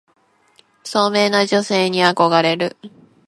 [0.83, 2.75] 聡明な女性に憧れる